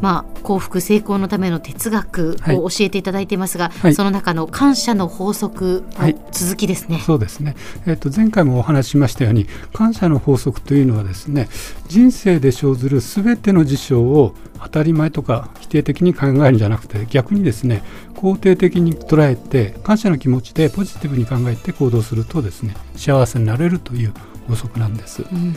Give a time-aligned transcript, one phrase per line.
[0.00, 7.56] まあ、幸福成功のための哲学を教えていただいていますが、はい、その中の感謝の法則の続きですね、はい、そうですね、
[7.86, 11.48] えーと、前回もお話ししましたように感謝の法則というのはですね
[11.88, 17.82] 人生で生ずるすべての事象を当たり前とか否定的に考えるんじゃなくて逆にですね
[18.14, 24.12] 肯定的に捉えて感謝の気持ちでポジティブに考えて行動するとですね幸せになれるという
[24.48, 25.54] 法則なんです、うん、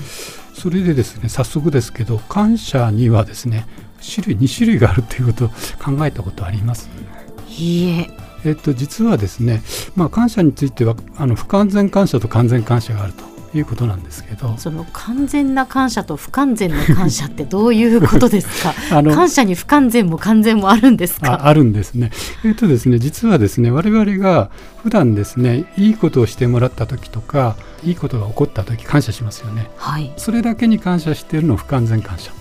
[0.54, 3.66] それでですね早速ですけど感謝にはですね
[4.04, 6.90] 種類2種類があるということを考えたことあります？
[7.58, 8.10] いいえ
[8.44, 9.62] えっと、実はですね、
[9.96, 13.24] まあ、感謝についてはあの不完全感謝と完全感謝があると
[13.56, 18.74] いうことなんですけどその完全な感謝と不完全な感謝ってどういうことですか？
[18.98, 21.46] あの感謝に不完全も完全もあるんですか？
[21.46, 22.10] あるんですね。
[22.44, 24.50] えっとですね実はですね我々が
[24.82, 29.70] 普段ですねいいことをしてもらった時とかいいことが起こった時感謝しますよね。
[29.78, 32.32] はい、それだけに感謝しているの不完全感謝。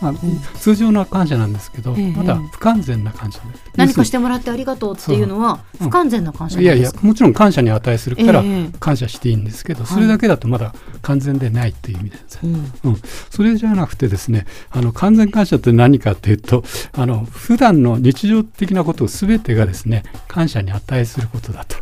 [0.00, 0.14] まあ、
[0.58, 3.62] 通常の感謝なんですけど、まだ不完全な感謝です。
[3.76, 8.42] 何かしてもらってありがとうっていうのは不完全な感謝いやいやもちろん感謝に値するから
[8.80, 12.96] 感謝していいんですけど、それだけだとまだ完全でないっていう意味です、うん、
[13.30, 21.76] それじゃなくてですねあの完全感謝って何かっていうとあの普段の日常的なことすべてがですね感謝に値することだと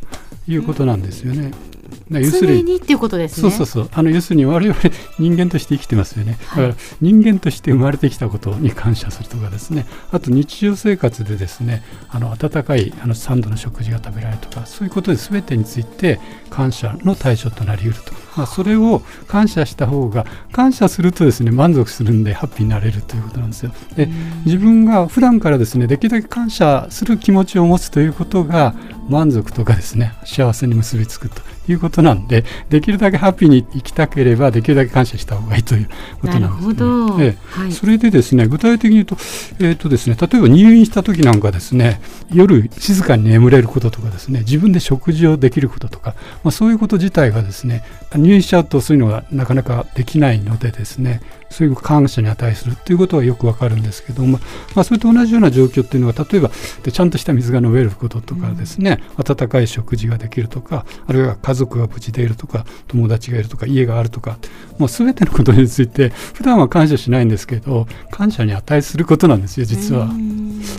[0.49, 1.53] いうことなんですよね。
[2.11, 3.51] 要するにっていうことですね。
[3.51, 3.91] そうそうそう。
[3.93, 4.79] あの要するに我々
[5.19, 6.39] 人間として生きてますよね。
[6.41, 9.87] だから人間として生まれてきたことに感謝するとかですね。
[10.13, 18.13] あと日常生活でですね、あの温かいあの3度の食事が食べられるとか、そういうことで全てについて感謝の対象となりうると。
[18.37, 23.73] まあ、それを感謝した方が感謝するとですね満足するんでハッピーになれるということなんですよ。
[23.97, 24.09] で
[24.45, 28.75] 自分が普段からですねできるだけ感謝する気持ちを持つということが
[29.09, 35.89] 満足とかですね幸せに結びつくということなんでできるだけハッピーに生きたければできるだけ感謝した方がいいという
[36.21, 37.25] ことなんですね。
[37.25, 37.61] ええ。
[37.63, 39.17] はい、それでですね具体的に言うと,、
[39.59, 42.01] えーとですね、例えば入院した時なんかですね
[42.33, 47.85] 夜静かに眠れることとかですね自分で食事をできることとか、まあ、そういうこと自体がですね
[48.15, 51.21] 入院しちゃうとそういうのがなかなかできないのでですね
[51.51, 54.39] そういう感謝に値するということはよくわかるんですけども、
[54.75, 56.51] まあ、それと同じような状況っていうのは例えば
[56.83, 64.39] でちゃんとした水が飲めることとかですね、うん、温かい食事ができるとかあるいは家族が無事でいるとか友達がいるとか家があるとか
[64.79, 70.09] もう全てのことについて普段は感謝しないんですけど感謝に値することなんですよ実は。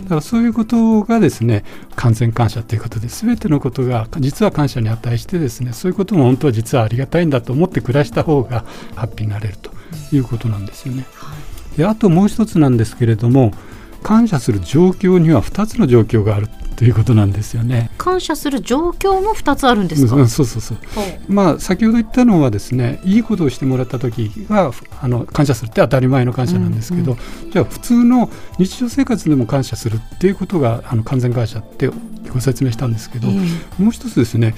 [0.02, 1.64] だからそういうことがですね
[1.96, 8.64] 完全感謝ということで全てのことが実は感謝に値してですねそういうことも本当は実はありがたいんだと思って暮らした方が
[8.94, 9.70] ハッピーになれると
[10.12, 11.04] いうことなんですよね。
[11.76, 13.52] であともう一つなんですけれども
[14.02, 17.90] 感謝する状況には2つの状況があるということなんですよね。
[17.98, 20.28] 感謝する状況も2つあるんですか？
[20.28, 20.78] そうそうそう。
[21.28, 28.30] まあ先ほど言ったのはですね、いいことをしてもらった時はあの感謝するって当たり前の感謝なんですけど、うんうん、じゃあ普通の
[28.60, 31.90] 日常生活でも感謝するっていうことがあの完全感謝って
[32.32, 33.38] ご説明したんですけど、うん、
[33.78, 34.54] もう一つですね、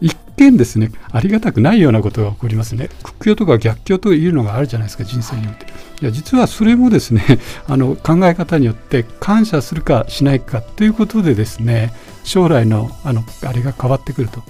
[0.00, 2.88] 一見ですねありがたくないようなことが起こりますね。
[3.02, 5.66] 屈強とか逆境というのがあるじゃないですか人生において。
[6.02, 11.92] いや実はそれもですね あの考え方によって感謝するかしないかということでですね
[12.24, 14.42] 将来のあのあれが変わってくると、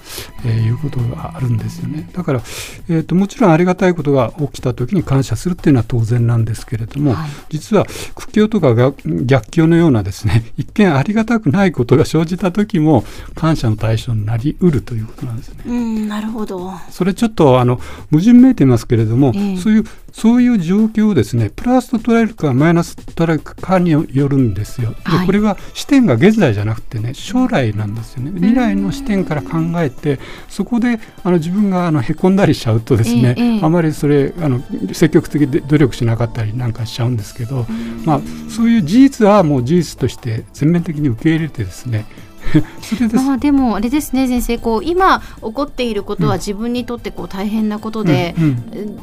[0.45, 2.09] えー、いうことがあるんですよね。
[2.13, 2.39] だから、
[2.89, 7.85] えーと、もちろんありがたいことが起きた時に感謝するっていうのは当然なんですけれども、はい、実は
[8.15, 8.73] 苦境とか
[9.05, 13.03] 逆境のようなですね 一見ありがたくないことが生じた時も
[13.35, 15.57] 感謝の対象になりうるということなんですね。
[15.67, 16.71] うんなるほど。
[16.89, 17.79] それちょっとあの
[18.11, 19.85] 矛盾めいてますけれども、えー、そういう
[20.15, 24.91] そういう状況をですねプラスと捉えるかマイナスと捉えるかによるんですよ。
[24.91, 28.31] でこれは視点が現在じゃなくてね将来なんですよね。
[28.31, 34.61] 未来の視点から考えてそこであの自分があのへこんだりしちゃうとですね、えー、あまりそれあの
[34.93, 37.65] 積極的で努力しなかったりなんかしちゃうんですけど、
[38.05, 42.05] まあ、そういう事実はもう事実として全面的に受け入れてですね
[43.13, 48.35] まあでもあれですね先生こう今起こっていることは自分にとってこう大変なことで、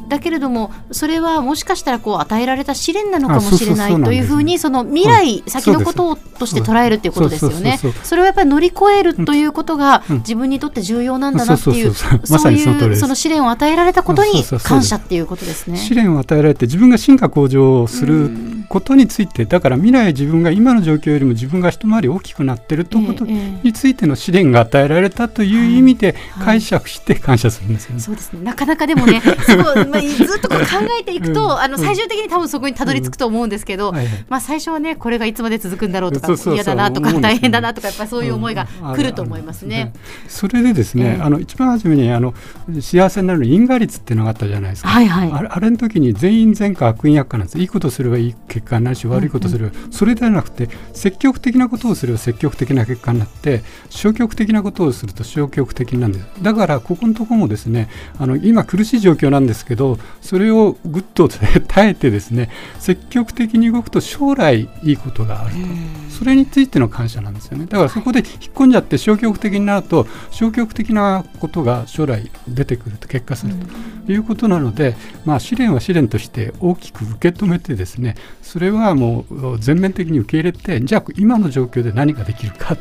[0.09, 7.79] だけれどもそれはもしかしたらこう与えられた試練なのかもしれないというふうにその未来、先のこととして捉えるということですよね。
[8.03, 15.77] それをやっぱり乗り越えるということが自分にとって重要なんだなっていうそういうその試練を与えられたことに感謝っていうことですね。
[15.77, 18.31] 試練を与えられて自分が進化向上する
[18.69, 23.25] ことについてだから未来自分が今の状況よりも自分が一回り大きくなってるということ
[23.63, 28.01] についての試練が与えられたという意味で解釈して感謝するんですよね。
[28.01, 28.41] そうですね。
[28.43, 30.65] なかなかでもねすごい、まあ、ずっとこう考
[30.99, 33.95] えていくと、うん、あの最終的に多分そこにたどり着くと思うんですけど、うん。
[33.95, 39.93] はいはい、まあ、最初はねこれがいつまで続くんだろうとか嫌だなとか大変だなとかやっぱそういう思いが来ると思いますね。
[40.27, 42.33] それでですね、あの一番初めにあの
[42.79, 47.59] 幸せになる因果率っていうのがあったじゃないですか、はいはい、あれあれの時に全員全科悪因悪化なんです。
[47.59, 49.85] いいことすればいい結果になるし悪いことすれば、うん。
[49.85, 56.25] うん、それではなくて積極的なことをすれば積極的な結果になって消極的なことをすると消極的なんです。
[56.41, 57.89] だからここのところもですね
[58.19, 61.27] あの今苦しい状況なんですけどそれをぐっと
[61.67, 62.49] 耐えてですね
[62.79, 66.13] 積極的に動くと将来いいことがあると。
[66.13, 67.65] それについての感謝なんですよね。
[67.65, 74.95] だからそこで引っ込んじゃって消極的になると消極的なことが将来出てくると結果するということなので、
[75.25, 82.77] まあ、試練は試練として大きく受け止めてですねそれはもう全面的に受け入れてじゃあ今の状況で何ができるか。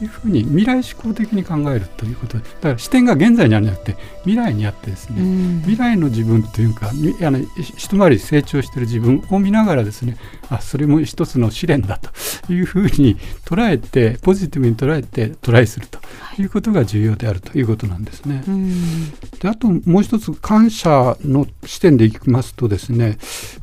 [0.00, 2.38] いうふうに未来志向的に考えるということ。
[2.38, 6.92] でだから視点が現在にあるんじゃなくて未来にあってですね、うん、未来の自分というかあ
[7.30, 10.16] の一回り成長している自分を見ながらですね
[10.48, 11.98] あそれも一つの試練だ
[12.46, 15.98] というふうに捉えてポジティブに捉えてトライすると
[16.38, 16.44] い。
[16.44, 18.44] うことが重要であるということなんですね。
[18.46, 19.10] うん、
[19.40, 23.18] であともう一つ感謝の視点でいきますとですね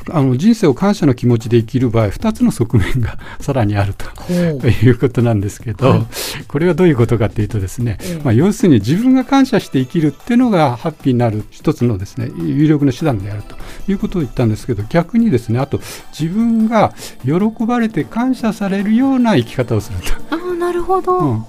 [0.09, 4.05] あの人生を感謝の気持ちで生きる場合2つの側面がさらにあると
[4.67, 6.05] いうことなんですけど、はい
[6.47, 13.55] これはどういうことかというとですね、まあ、要するに自分が感謝して生きるっていうのがハッピーになる一つのですね有力な手段であると
[13.87, 15.79] いうことを言ったんですけど逆にですねあと
[16.17, 16.93] 自分が
[17.23, 20.35] 喜ばれて感謝されるような生き方をすると。
[20.35, 21.45] あなるほど、うん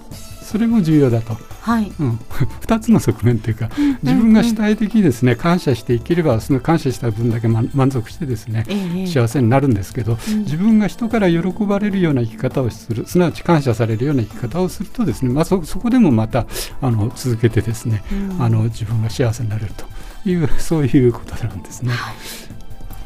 [0.50, 1.92] それも重要だと、はい。
[2.00, 2.18] うん、
[2.62, 3.70] 2つの側面というか、
[4.02, 16.46] 自分が主体的にですね感謝して生きればその感謝した分だけ満足してですね、ええ、幸せになるんですけど、うん、自分が人から喜ばれるような生き方をするすなわち感謝されるような生き方をするとですね、まあ、そそこでもまた
[16.82, 19.84] あの続けてですね、うん、あの自分が幸せになれると
[20.28, 21.92] いうそういうことなんですね。
[21.92, 22.49] はい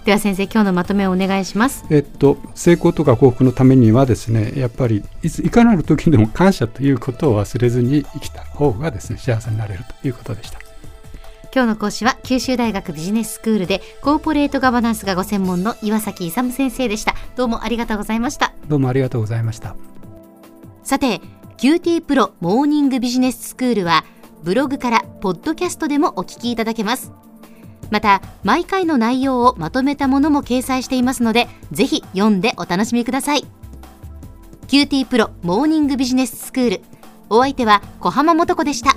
[0.04, 1.86] では先生今日のまとめをお願いします。
[1.88, 10.58] えっと成功とか幸福のためにはですねやっぱりいついかなる時でも感謝ということを忘れずに生きた方がですね幸せになれるということでした。
[11.54, 17.14] 今日の講師は九州大学ビジネススクールでコーポレートガバナンスがご専門の岩崎勇先生でした。
[17.36, 18.52] どうもありがとうございました。
[18.68, 19.74] どうもありがとうございました。
[20.82, 21.22] さて
[21.56, 24.04] QT プロモーニングビジネススクールは
[24.42, 27.10] ブログからポッドキャストでもお聞きいただけます
[27.90, 33.44] また毎回の内容をまとめたものも掲載していますのでぜひ読んでお楽しみください。
[34.68, 36.80] QT プロモーニングビジネススクール。
[37.30, 38.96] お相手は小浜もとこでした。